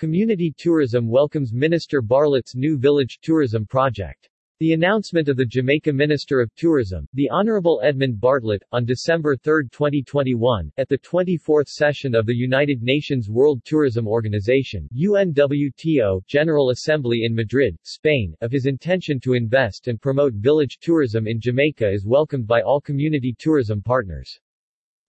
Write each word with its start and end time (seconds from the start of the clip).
Community 0.00 0.50
Tourism 0.56 1.10
welcomes 1.10 1.52
Minister 1.52 2.00
Bartlett's 2.00 2.56
new 2.56 2.78
village 2.78 3.18
tourism 3.20 3.66
project. 3.66 4.30
The 4.58 4.72
announcement 4.72 5.28
of 5.28 5.36
the 5.36 5.44
Jamaica 5.44 5.92
Minister 5.92 6.40
of 6.40 6.50
Tourism, 6.54 7.06
the 7.12 7.28
Honorable 7.28 7.82
Edmund 7.84 8.18
Bartlett, 8.18 8.62
on 8.72 8.86
December 8.86 9.36
3, 9.36 9.64
2021, 9.70 10.72
at 10.78 10.88
the 10.88 10.96
24th 10.96 11.68
session 11.68 12.14
of 12.14 12.24
the 12.24 12.34
United 12.34 12.80
Nations 12.80 13.28
World 13.28 13.62
Tourism 13.66 14.08
Organization 14.08 14.88
UNWTO 14.96 16.24
General 16.26 16.70
Assembly 16.70 17.24
in 17.24 17.34
Madrid, 17.34 17.76
Spain, 17.82 18.34
of 18.40 18.50
his 18.50 18.64
intention 18.64 19.20
to 19.20 19.34
invest 19.34 19.86
and 19.88 20.00
promote 20.00 20.32
village 20.32 20.78
tourism 20.80 21.26
in 21.26 21.38
Jamaica 21.38 21.92
is 21.92 22.06
welcomed 22.06 22.46
by 22.46 22.62
all 22.62 22.80
community 22.80 23.36
tourism 23.38 23.82
partners. 23.82 24.40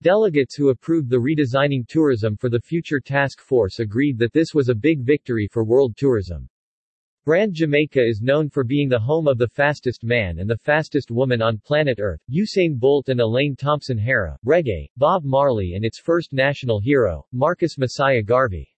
Delegates 0.02 0.55
who 0.55 0.70
approved 0.70 1.09
the 1.09 1.18
Redesigning 1.18 1.86
Tourism 1.86 2.38
for 2.38 2.50
the 2.50 2.61
Future 2.61 3.02
Task 3.02 3.41
Force 3.41 3.79
agreed 3.79 4.18
that 4.18 4.32
this 4.32 4.54
was 4.54 4.70
a 4.70 4.73
big 4.73 5.02
victory 5.02 5.45
for 5.52 5.65
world 5.65 5.97
tourism. 5.97 6.47
Brand 7.25 7.54
Jamaica 7.54 8.01
is 8.01 8.21
known 8.21 8.50
for 8.50 8.64
being 8.64 8.88
the 8.88 8.97
home 8.97 9.27
of 9.27 9.38
the 9.38 9.50
fastest 9.50 10.05
man 10.05 10.39
and 10.39 10.50
the 10.50 10.57
fastest 10.57 11.11
woman 11.11 11.41
on 11.41 11.57
planet 11.65 12.00
Earth, 12.00 12.21
Usain 12.32 12.79
Bolt 12.79 13.10
and 13.10 13.19
Elaine 13.19 13.57
Thompson-Herah, 13.57 14.38
reggae, 14.46 14.88
Bob 14.96 15.25
Marley 15.25 15.74
and 15.74 15.83
its 15.83 16.00
first 16.00 16.32
national 16.32 16.79
hero, 16.79 17.25
Marcus 17.33 17.77
Mosiah 17.77 18.24
Garvey. 18.24 18.74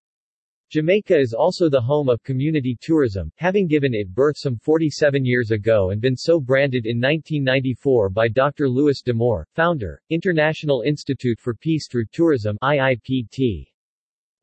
Jamaica 0.72 1.20
is 1.20 1.34
also 1.34 1.68
the 1.68 1.82
home 1.82 2.08
of 2.08 2.24
community 2.24 2.78
tourism, 2.80 3.30
having 3.36 3.68
given 3.68 3.94
it 3.94 4.16
birth 4.16 4.38
some 4.38 4.56
47 4.56 5.26
years 5.26 5.52
ago 5.52 5.90
and 5.90 6.00
been 6.00 6.16
so 6.16 6.40
branded 6.40 6.86
in 6.86 6.96
1994 6.96 8.10
by 8.10 8.30
Dr. 8.30 8.70
Louis 8.70 9.02
D'Amore, 9.02 9.46
founder, 9.54 10.02
International 10.10 10.84
Institute 10.84 11.42
for 11.42 11.54
Peace 11.54 11.90
Through 11.92 12.06
Tourism 12.14 12.58
IIPT. 12.64 13.68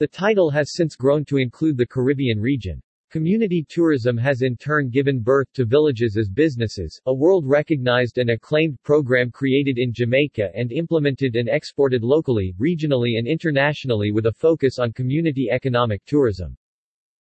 The 0.01 0.07
title 0.07 0.51
has 0.51 0.75
since 0.75 0.97
grown 0.97 1.25
to 1.25 1.39
include 1.39 1.79
the 1.79 1.87
Caribbean 1.87 2.39
region. 2.39 2.83
Community 3.11 3.65
tourism 3.67 4.19
has 4.19 4.43
in 4.43 4.55
turn 4.55 4.91
given 4.91 5.21
birth 5.23 5.51
to 5.55 5.65
villages 5.65 6.19
as 6.19 6.29
businesses, 6.29 7.01
a 7.07 7.15
world-recognized 7.15 8.19
and 8.19 8.29
acclaimed 8.29 8.77
program 8.83 9.31
created 9.31 9.79
in 9.79 9.95
Jamaica 9.95 10.51
and 10.55 10.71
implemented 10.71 11.35
and 11.35 11.49
exported 11.49 12.03
locally, 12.03 12.55
regionally 12.61 13.19
and 13.19 13.27
internationally 13.27 14.13
with 14.13 14.27
a 14.27 14.33
focus 14.33 14.79
on 14.79 14.93
community 14.93 15.49
economic 15.51 16.05
tourism. 16.05 16.55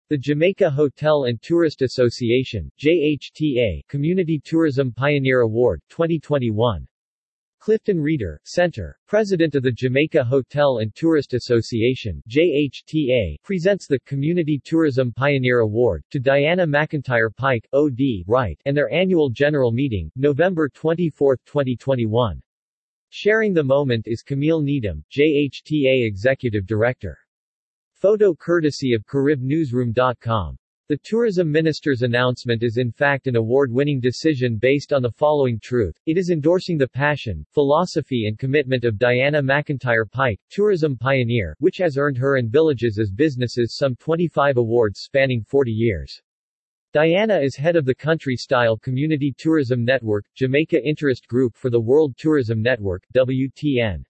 The 0.08 0.18
Jamaica 0.18 0.70
Hotel 0.70 1.26
and 1.26 1.40
Tourist 1.40 1.82
Association, 1.82 2.68
JHTA, 2.80 3.86
Community 3.86 4.40
Tourism 4.44 4.90
Pioneer 4.92 5.42
Award, 5.42 5.80
2021. 5.88 6.84
Clifton 7.58 8.00
Reader, 8.00 8.40
Center, 8.44 8.98
President 9.06 9.54
of 9.54 9.62
the 9.62 9.72
Jamaica 9.72 10.22
Hotel 10.22 10.78
and 10.78 10.94
Tourist 10.94 11.34
Association 11.34 12.22
JHTA, 12.28 13.36
presents 13.42 13.86
the 13.86 13.98
Community 14.00 14.60
Tourism 14.64 15.12
Pioneer 15.12 15.60
Award 15.60 16.04
to 16.10 16.20
Diana 16.20 16.66
McIntyre 16.66 17.34
Pike, 17.36 17.66
O.D. 17.72 18.24
right, 18.26 18.60
and 18.66 18.76
their 18.76 18.92
annual 18.92 19.30
general 19.30 19.72
meeting, 19.72 20.10
November 20.16 20.68
24, 20.68 21.36
2021. 21.46 22.40
Sharing 23.10 23.52
the 23.52 23.64
moment 23.64 24.06
is 24.06 24.22
Camille 24.22 24.60
Needham, 24.60 25.04
JHTA 25.10 26.06
Executive 26.06 26.66
Director. 26.66 27.18
Photo 27.94 28.34
courtesy 28.34 28.92
of 28.92 29.06
CaribNewsroom.com. 29.06 30.58
The 30.88 30.98
tourism 30.98 31.50
minister's 31.50 32.02
announcement 32.02 32.62
is 32.62 32.76
in 32.76 32.92
fact 32.92 33.26
an 33.26 33.34
award-winning 33.34 33.98
decision 33.98 34.56
based 34.56 34.92
on 34.92 35.02
the 35.02 35.10
following 35.10 35.58
truth. 35.58 35.98
It 36.06 36.16
is 36.16 36.30
endorsing 36.30 36.78
the 36.78 36.86
passion, 36.86 37.44
philosophy 37.50 38.28
and 38.28 38.38
commitment 38.38 38.84
of 38.84 38.96
Diana 38.96 39.42
McIntyre 39.42 40.08
Pike, 40.08 40.38
tourism 40.48 40.96
pioneer, 40.96 41.56
which 41.58 41.78
has 41.78 41.98
earned 41.98 42.16
her 42.18 42.36
and 42.36 42.52
villages 42.52 43.00
as 43.00 43.10
businesses 43.10 43.76
some 43.76 43.96
25 43.96 44.58
awards 44.58 45.00
spanning 45.00 45.42
40 45.42 45.72
years. 45.72 46.22
Diana 46.92 47.40
is 47.40 47.56
head 47.56 47.74
of 47.74 47.84
the 47.84 47.92
Country-Style 47.92 48.78
Community 48.78 49.34
Tourism 49.36 49.84
Network, 49.84 50.24
Jamaica 50.36 50.80
Interest 50.86 51.26
Group 51.26 51.56
for 51.56 51.68
the 51.68 51.80
World 51.80 52.14
Tourism 52.16 52.62
Network, 52.62 53.02
WTN. 53.12 54.04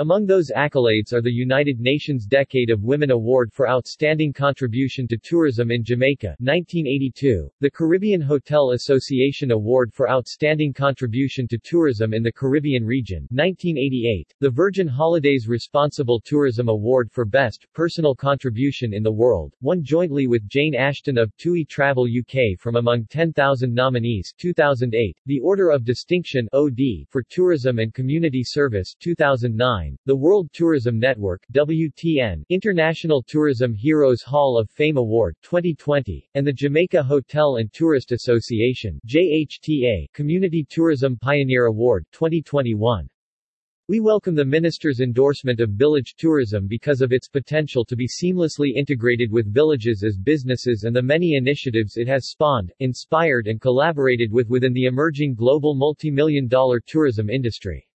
Among 0.00 0.26
those 0.26 0.52
accolades 0.54 1.12
are 1.12 1.20
the 1.20 1.32
United 1.32 1.80
Nations 1.80 2.24
Decade 2.24 2.70
of 2.70 2.84
Women 2.84 3.10
Award 3.10 3.52
for 3.52 3.68
Outstanding 3.68 4.32
Contribution 4.32 5.08
to 5.08 5.18
Tourism 5.18 5.72
in 5.72 5.82
Jamaica 5.82 6.36
1982, 6.38 7.50
the 7.58 7.68
Caribbean 7.68 8.20
Hotel 8.20 8.70
Association 8.70 9.50
Award 9.50 9.92
for 9.92 10.08
Outstanding 10.08 10.72
Contribution 10.72 11.48
to 11.48 11.58
Tourism 11.58 12.14
in 12.14 12.22
the 12.22 12.30
Caribbean 12.30 12.84
Region 12.84 13.26
1988, 13.32 14.32
the 14.38 14.48
Virgin 14.48 14.86
Holidays 14.86 15.48
Responsible 15.48 16.20
Tourism 16.20 16.68
Award 16.68 17.10
for 17.10 17.24
Best 17.24 17.66
Personal 17.74 18.14
Contribution 18.14 18.94
in 18.94 19.02
the 19.02 19.10
World, 19.10 19.52
won 19.62 19.82
jointly 19.82 20.28
with 20.28 20.48
Jane 20.48 20.76
Ashton 20.76 21.18
of 21.18 21.36
TUI 21.38 21.64
Travel 21.64 22.04
UK 22.04 22.56
from 22.56 22.76
among 22.76 23.06
10,000 23.06 23.74
nominees 23.74 24.32
2008, 24.38 25.16
the 25.26 25.40
Order 25.40 25.70
of 25.70 25.84
Distinction 25.84 26.46
OD 26.52 27.04
for 27.08 27.24
Tourism 27.28 27.80
and 27.80 27.92
Community 27.92 28.44
Service 28.44 28.94
2009, 29.00 29.87
the 30.06 30.16
World 30.16 30.50
Tourism 30.52 30.98
Network 30.98 31.42
WTN 31.52 32.42
International 32.48 33.22
Tourism 33.22 33.72
Heroes 33.72 34.22
Hall 34.22 34.58
of 34.58 34.68
Fame 34.68 34.96
Award 34.96 35.36
2020, 35.42 36.28
and 36.34 36.46
the 36.46 36.52
Jamaica 36.52 37.02
Hotel 37.02 37.56
and 37.56 37.72
Tourist 37.72 38.12
Association 38.12 39.00
JHTA 39.06 40.12
Community 40.12 40.66
Tourism 40.68 41.16
Pioneer 41.16 41.66
Award 41.66 42.04
2021. 42.12 43.08
We 43.90 44.00
welcome 44.00 44.34
the 44.34 44.44
Minister's 44.44 45.00
endorsement 45.00 45.60
of 45.60 45.70
village 45.70 46.14
tourism 46.18 46.66
because 46.66 47.00
of 47.00 47.10
its 47.10 47.26
potential 47.26 47.86
to 47.86 47.96
be 47.96 48.06
seamlessly 48.06 48.74
integrated 48.76 49.32
with 49.32 49.50
villages 49.50 50.04
as 50.04 50.18
businesses 50.18 50.84
and 50.84 50.94
the 50.94 51.00
many 51.00 51.36
initiatives 51.36 51.96
it 51.96 52.06
has 52.06 52.28
spawned, 52.28 52.70
inspired 52.80 53.46
and 53.46 53.62
collaborated 53.62 54.30
with 54.30 54.46
within 54.50 54.74
the 54.74 54.84
emerging 54.84 55.34
global 55.34 55.74
multi-million 55.74 56.48
dollar 56.48 56.82
tourism 56.86 57.30
industry. 57.30 57.87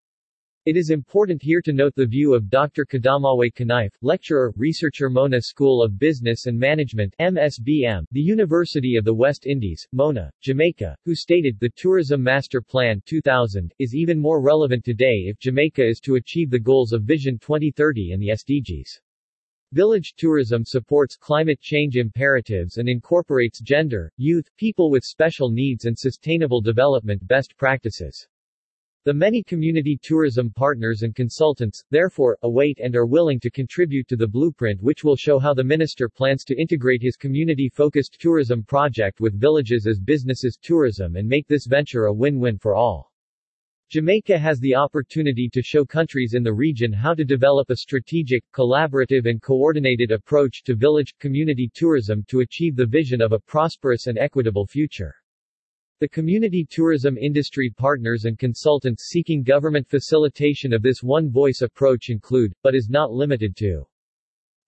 It 0.65 0.77
is 0.77 0.91
important 0.91 1.43
here 1.43 1.61
to 1.61 1.73
note 1.73 1.97
the 1.97 2.07
view 2.07 2.35
of 2.35 2.49
Dr. 2.49 2.85
Kadamawe 2.85 3.53
K'nife, 3.53 3.97
lecturer, 4.01 4.53
researcher 4.57 5.11
Mona 5.11 5.41
School 5.43 5.83
of 5.83 5.99
Business 5.99 6.47
and 6.47 6.57
Management 6.57 7.17
MSBM, 7.19 8.05
the 8.13 8.21
University 8.21 8.95
of 8.95 9.05
the 9.05 9.13
West 9.13 9.45
Indies, 9.45 9.85
Mona, 9.93 10.31
Jamaica, 10.41 10.95
who 11.05 11.17
stated, 11.17 11.59
the 11.59 11.73
Tourism 11.75 12.23
Master 12.23 12.63
Plan 12.63 13.03
2000, 13.07 13.75
is 13.81 13.97
even 13.97 14.21
more 14.21 14.41
relevant 14.41 14.85
today 14.85 15.25
if 15.27 15.37
Jamaica 15.41 15.85
is 15.85 15.99
to 15.99 16.15
achieve 16.15 16.49
the 16.49 16.61
goals 16.61 16.93
of 16.93 17.03
Vision 17.03 17.41
2030 17.41 18.13
and 18.13 18.23
the 18.23 18.29
SDGs. 18.29 19.01
Village 19.73 20.15
tourism 20.17 20.65
supports 20.65 21.17
climate 21.17 21.61
change 21.61 21.97
imperatives 21.97 22.77
and 22.77 22.89
incorporates 22.89 23.61
gender, 23.61 24.13
youth, 24.17 24.49
people 24.57 24.93
with 24.93 25.03
special 25.03 25.51
needs 25.51 25.87
and 25.87 25.99
sustainable 25.99 26.61
development 26.61 27.27
best 27.27 27.57
practices. 27.57 28.29
The 29.05 29.13
many 29.13 29.43
community 29.43 29.99
tourism 30.01 30.51
partners 30.51 31.03
and 31.03 31.13
consultants, 31.13 31.83
therefore, 31.91 32.39
await 32.43 32.79
and 32.79 32.95
are 32.95 33.05
willing 33.05 33.41
to 33.41 33.51
contribute 33.51 34.07
to 34.07 34.17
the 34.17 34.29
blueprint 34.29 34.81
which 34.81 35.03
will 35.03 35.17
show 35.17 35.41
how 35.41 35.55
the 35.55 35.65
minister 35.65 36.09
plans 36.09 36.45
to 36.45 36.57
integrate 36.57 37.03
his 37.03 37.17
community-focused 37.17 38.19
tourism 38.21 38.63
project 38.63 39.21
with 39.21 39.35
villages 39.35 39.89
as 39.89 39.99
businesses 39.99 40.57
tourism 40.63 41.17
and 41.17 41.27
make 41.27 41.49
this 41.49 41.67
venture 41.67 42.05
a 42.05 42.13
win-win 42.13 42.59
for 42.59 42.77
all. 42.77 43.13
Jamaica 43.91 44.39
has 44.39 44.61
the 44.61 44.77
opportunity 44.77 45.51
to 45.53 45.63
show 45.63 45.85
countries 45.85 46.35
in 46.35 46.45
the 46.45 46.55
region 46.55 46.93
how 46.93 47.13
to 47.13 47.25
develop 47.25 47.71
a 47.71 47.77
strategic, 47.79 48.45
collaborative 48.53 49.29
and 49.29 49.43
coordinated 49.43 50.13
approach 50.13 50.63
to 50.63 50.77
village, 50.77 51.13
community 51.19 51.69
tourism 51.75 52.25
to 52.29 52.39
achieve 52.39 52.77
the 52.77 52.87
vision 52.87 53.21
of 53.21 53.33
a 53.33 53.41
prosperous 53.41 54.07
and 54.07 54.17
equitable 54.17 54.65
future. 54.65 55.17
The 56.03 56.09
community 56.09 56.67
tourism 56.69 57.17
industry 57.17 57.71
partners 57.71 58.25
and 58.25 58.37
consultants 58.37 59.05
seeking 59.05 59.45
government 59.45 59.89
facilitation 59.89 60.73
of 60.73 60.83
this 60.83 61.01
one-voice 61.01 61.63
approach 61.63 62.11
include, 62.11 62.53
but 62.65 62.75
is 62.75 62.89
not 62.91 63.13
limited 63.13 63.55
to 63.59 63.87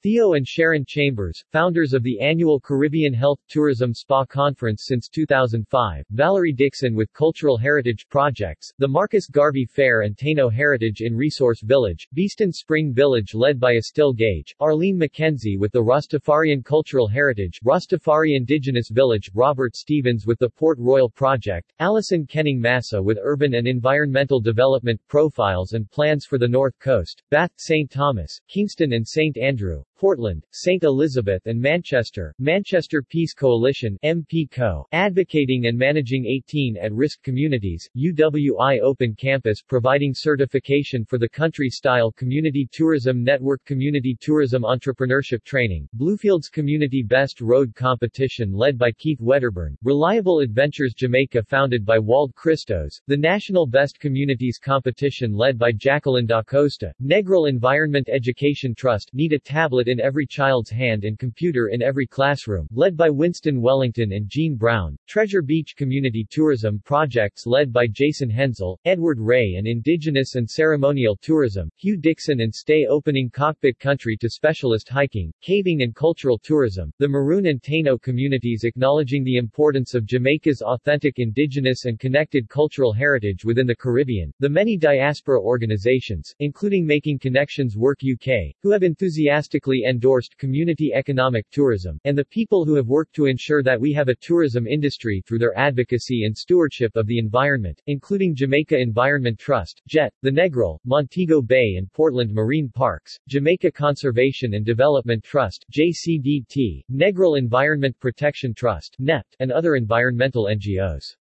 Theo 0.05 0.35
and 0.35 0.47
Sharon 0.47 0.85
Chambers, 0.87 1.43
founders 1.51 1.95
of 1.95 2.03
the 2.03 2.21
annual 2.21 2.61
Caribbean 2.61 3.15
Health 3.15 3.41
Tourism 3.49 3.95
Spa 3.95 4.27
Conference 4.27 4.85
since 4.87 5.09
2005, 5.09 6.05
Valerie 6.11 6.53
Dixon 6.53 6.95
with 6.95 7.11
Cultural 7.15 7.57
Heritage 7.57 8.07
Projects, 8.11 8.71
the 8.77 8.87
Marcus 8.87 9.31
Garvey 9.31 9.65
Fair 9.65 10.03
and 10.03 10.15
Taino 10.15 10.53
Heritage 10.53 11.01
in 11.01 11.17
Resource 11.17 11.63
Village, 11.63 12.07
Beeston 12.13 12.53
Spring 12.53 12.93
Village 12.93 13.33
led 13.33 13.59
by 13.59 13.77
Estelle 13.77 14.13
Gage, 14.13 14.55
Arlene 14.61 15.01
McKenzie 15.01 15.59
with 15.59 15.73
the 15.73 15.83
Rastafarian 15.83 16.63
Cultural 16.63 17.09
Heritage, 17.09 17.59
Rastafari 17.65 18.37
Indigenous 18.37 18.91
Village, 18.91 19.31
Robert 19.33 19.75
Stevens 19.75 20.27
with 20.27 20.39
the 20.39 20.51
Port 20.51 20.79
Royal 20.79 21.09
Project, 21.09 21.73
Allison 21.79 22.27
Kenning 22.27 22.61
Massa 22.61 23.03
with 23.03 23.17
Urban 23.23 23.55
and 23.55 23.67
Environmental 23.67 24.39
Development 24.39 25.01
Profiles 25.09 25.73
and 25.73 25.91
Plans 25.91 26.27
for 26.27 26.37
the 26.37 26.47
North 26.47 26.79
Coast, 26.79 27.23
Bath, 27.31 27.53
St. 27.57 27.91
Thomas, 27.91 28.39
Kingston 28.49 28.93
and 28.93 29.09
St. 29.09 29.39
Andrew, 29.39 29.83
Portland, 29.97 30.45
St. 30.51 30.83
Elizabeth 30.83 31.47
and 31.47 31.61
Manchester, 31.61 32.35
Manchester 32.39 33.03
Peace 33.03 33.33
Coalition 33.33 33.97
MPCO, 34.05 34.85
advocating 34.93 35.67
and 35.67 35.79
managing 35.79 36.27
18 36.27 36.77
at-risk 36.77 37.23
communities, 37.23 37.89
UWI 37.97 38.81
Open 38.81 39.15
Campus 39.15 39.63
providing 39.63 40.13
certification 40.15 41.05
for 41.05 41.19
the 41.19 41.29
country-style 41.29 42.13
community 42.13 42.69
tourism 42.73 43.23
network 43.23 43.65
community 43.65 44.17
tourism 44.21 44.63
entrepreneurship 44.63 45.45
training, 45.45 45.89
Bluefields 45.95 46.49
Community 46.49 47.03
Best 47.03 47.41
Road 47.41 47.75
Competition 47.75 48.53
led 48.53 48.77
by 48.77 48.91
Keith 48.93 49.21
Wedderburn, 49.21 49.77
Reliable 49.83 50.41
Adventures 50.41 50.95
Jamaica 50.95 51.43
founded 51.45 51.85
by 51.85 51.99
Wolde 51.99 52.35
Kristos, 52.35 53.01
the 53.07 53.17
National 53.17 53.67
Best 53.67 54.01
Communities 54.01 54.59
Competition 54.59 55.33
led 55.33 55.59
by 55.59 55.71
Jacqueline 55.71 56.27
Da 56.27 56.43
Costa, 56.43 56.93
Negril 57.03 57.49
Environment 57.49 58.09
Education 58.09 58.75
Trust 58.75 59.11
need 59.15 59.33
a 59.33 59.39
tablet 59.39 59.84
in 59.89 60.01
every 60.01 60.27
child's 60.27 60.71
hand 60.71 61.05
and 61.05 61.19
computer 61.19 61.69
in 61.69 61.83
every 61.83 62.07
classroom, 62.07 62.67
led 62.73 62.97
by 62.97 63.11
Winston 63.11 63.61
Wellington 63.61 64.13
and 64.13 64.29
Jean 64.29 64.57
Brown, 64.57 64.97
Treasure 65.07 65.43
Beach 65.43 65.75
Community 65.77 66.27
Tourism 66.31 66.81
Projects 66.85 67.47
led 67.47 67.73
by 67.73 67.87
Jason 67.87 68.31
Henzell, 68.31 68.79
Edward 68.85 69.19
Ray 69.19 69.55
and 69.57 69.67
Indigenous 69.67 70.35
and 70.35 70.49
Ceremonial 70.49 71.17
Tourism, 71.21 71.71
Hugh 71.77 71.97
Dixon 71.97 72.41
and 72.41 72.55
Stay 72.55 72.87
Opening 72.89 73.31
Cockpit 73.31 73.79
Country 73.79 74.17
to 74.19 74.29
Specialist 74.29 74.89
Hiking, 74.89 75.33
Caving 75.43 75.83
and 75.83 75.95
Cultural 75.95 76.39
Tourism, 76.39 76.93
the 76.99 77.09
Maroon 77.09 77.47
and 77.47 77.61
Taino 77.61 78.01
communities 78.01 78.65
acknowledging 78.65 79.25
the 79.25 79.37
importance 79.37 79.95
of 79.95 80.07
Jamaica's 80.07 80.63
authentic 80.63 81.19
indigenous 81.19 81.87
and 81.87 81.99
connected 81.99 82.49
cultural 82.49 82.93
heritage 82.93 83.45
within 83.45 83.67
the 83.67 83.75
Caribbean, 83.75 84.33
the 84.41 84.49
many 84.49 84.77
diaspora 84.77 85.41
organizations, 85.41 86.35
including 86.39 86.87
Making 86.87 87.19
Connections 87.19 87.77
Work 87.77 87.99
UK, 88.05 88.55
who 88.63 88.71
have 88.71 88.83
enthusiastically 88.83 89.74
endorsed 89.83 90.39
community 90.39 90.93
economic 90.95 91.51
tourism, 91.51 91.99
and 92.05 92.17
the 92.17 92.25
people 92.27 92.65
who 92.65 92.77
have 92.77 92.87
worked 92.87 93.13
to 93.17 93.27
ensure 93.27 93.63
that 93.65 93.81
we 93.81 93.93
have 93.93 94.09
a 94.09 94.15
tourism 94.15 94.69
industry 94.69 95.21
through 95.27 95.41
their 95.41 95.59
advocacy 95.59 96.25
and 96.25 96.37
stewardship 96.37 96.95
of 96.95 97.09
the 97.09 97.19
environment, 97.19 97.83
including 97.89 98.37
Jamaica 98.37 98.79
Environment 98.79 99.37
Trust, 99.37 99.83
JET, 99.89 100.15
the 100.23 100.31
Negril, 100.31 100.79
Montego 100.85 101.43
Bay 101.43 101.75
and 101.77 101.93
Portland 101.93 102.33
Marine 102.33 102.69
Parks, 102.69 103.19
Jamaica 103.27 103.73
Conservation 103.73 104.55
and 104.55 104.65
Development 104.65 105.25
Trust, 105.25 105.67
JCDT, 105.73 106.85
Negril 106.93 107.37
Environment 107.37 107.99
Protection 107.99 108.55
Trust, 108.55 108.95
NEPT, 109.01 109.35
and 109.41 109.51
other 109.51 109.75
environmental 109.75 110.45
NGOs. 110.45 111.17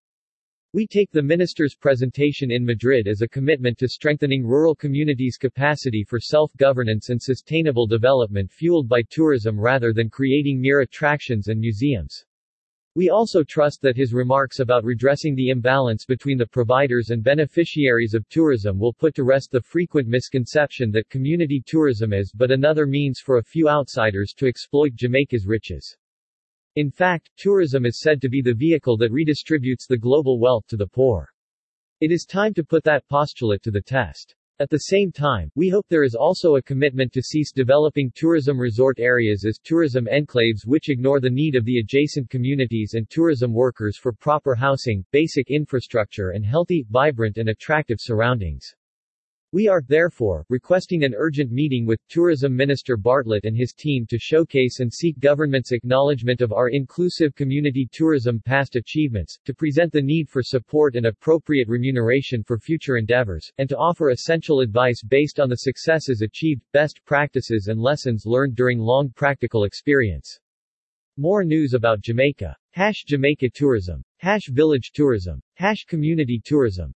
We 0.75 0.87
take 0.87 1.11
the 1.11 1.21
minister's 1.21 1.75
presentation 1.75 2.49
in 2.49 2.65
Madrid 2.65 3.07
as 3.07 3.21
a 3.21 3.27
commitment 3.27 3.77
to 3.77 3.87
strengthening 3.87 4.43
rural 4.43 4.73
communities' 4.73 5.37
capacity 5.37 6.03
for 6.03 6.19
self-governance 6.19 7.09
and 7.11 7.21
sustainable 7.21 7.85
development 7.85 8.49
fueled 8.51 8.89
by 8.89 9.03
tourism 9.11 9.59
rather 9.59 9.93
than 9.93 10.09
creating 10.09 10.59
mere 10.59 10.79
attractions 10.79 11.47
and 11.47 11.59
museums. 11.59 12.25
We 12.95 13.09
also 13.09 13.43
trust 13.43 13.83
that 13.83 13.95
his 13.95 14.15
remarks 14.15 14.61
about 14.61 14.83
redressing 14.83 15.35
the 15.35 15.49
imbalance 15.49 16.05
between 16.05 16.39
the 16.39 16.47
providers 16.47 17.11
and 17.11 17.23
beneficiaries 17.23 18.15
of 18.15 18.27
tourism 18.29 18.79
will 18.79 18.93
put 18.93 19.13
to 19.13 19.23
rest 19.23 19.51
the 19.51 19.61
frequent 19.61 20.07
misconception 20.07 20.89
that 20.93 21.07
community 21.07 21.61
tourism 21.63 22.13
is 22.13 22.31
but 22.31 22.49
another 22.49 22.87
means 22.87 23.19
for 23.19 23.37
a 23.37 23.43
few 23.43 23.69
outsiders 23.69 24.33
to 24.37 24.47
exploit 24.47 24.95
Jamaica's 24.95 25.45
riches. 25.45 25.95
In 26.75 26.89
fact, 26.89 27.29
tourism 27.37 27.85
is 27.85 28.01
said 28.01 28.19
to 28.21 28.29
be 28.29 28.41
the 28.41 28.55
vehicle 28.55 28.97
that 28.97 29.11
redistributes 29.11 29.85
the 29.87 29.95
global 29.95 30.39
wealth 30.39 30.65
to 30.69 30.75
the 30.75 30.87
poor. 30.87 31.29
It 32.01 32.11
is 32.11 32.25
time 32.25 32.51
to 32.55 32.63
put 32.63 32.83
that 32.85 33.07
postulate 33.07 33.61
to 33.61 33.69
the 33.69 33.81
test. 33.81 34.33
At 34.59 34.71
the 34.71 34.79
same 34.79 35.11
time, 35.11 35.51
we 35.53 35.69
hope 35.69 35.85
there 35.87 36.03
is 36.03 36.15
also 36.15 36.55
a 36.55 36.63
commitment 36.63 37.13
to 37.13 37.21
cease 37.21 37.51
developing 37.51 38.11
tourism 38.15 38.59
resort 38.59 38.99
areas 38.99 39.45
as 39.45 39.59
tourism 39.63 40.07
enclaves 40.07 40.65
which 40.65 40.89
ignore 40.89 41.19
the 41.19 41.29
need 41.29 41.55
of 41.55 41.63
the 41.65 41.77
adjacent 41.77 42.31
communities 42.31 42.95
and 42.95 43.07
tourism 43.07 43.53
workers 43.53 43.95
for 43.95 44.11
proper 44.11 44.55
housing, 44.55 45.05
basic 45.11 45.51
infrastructure 45.51 46.31
and 46.31 46.43
healthy, 46.43 46.87
vibrant 46.89 47.37
and 47.37 47.49
attractive 47.49 47.99
surroundings. 47.99 48.73
We 49.53 49.67
are, 49.67 49.83
therefore, 49.87 50.47
requesting 50.49 51.03
an 51.03 51.13
urgent 51.15 51.51
meeting 51.51 51.85
with 51.85 52.01
Tourism 52.09 52.55
Minister 52.55 52.97
Bartlett 52.97 53.45
and 53.45 53.55
his 53.55 53.71
team 53.71 54.07
to 54.09 54.17
showcase 54.17 54.79
and 54.79 54.91
seek 54.91 55.19
government's 55.19 55.71
acknowledgement 55.71 56.41
of 56.41 56.51
our 56.51 56.69
inclusive 56.69 57.35
community 57.35 57.87
tourism 57.91 58.41
past 58.43 58.75
achievements, 58.75 59.37
to 59.45 59.53
present 59.53 59.93
the 59.93 60.01
need 60.01 60.27
for 60.27 60.41
support 60.41 60.95
and 60.95 61.05
appropriate 61.05 61.67
remuneration 61.67 62.41
for 62.41 62.57
future 62.57 62.97
endeavors, 62.97 63.47
and 63.59 63.69
to 63.69 63.77
offer 63.77 64.09
essential 64.09 64.59
advice 64.59 65.03
based 65.03 65.39
on 65.39 65.49
the 65.49 65.57
successes 65.57 66.23
achieved, 66.23 66.63
best 66.71 66.99
practices 67.05 67.67
and 67.67 67.79
lessons 67.79 68.23
learned 68.25 68.55
during 68.55 68.79
long 68.79 69.11
practical 69.15 69.65
experience. 69.65 70.39
More 71.17 71.43
news 71.43 71.75
about 71.75 72.01
Jamaica. 72.01 72.57
Hash 72.71 73.03
Jamaica 73.05 73.51
Tourism. 73.53 74.03
Hash 74.17 74.47
Village 74.47 74.93
Tourism. 74.95 75.39
Hash 75.57 75.85
Community 75.85 76.41
Tourism. 76.43 76.91